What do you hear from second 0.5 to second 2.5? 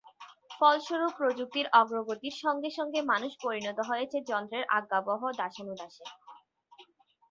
ফলস্বরূপ প্রযুক্তির অগ্রগতির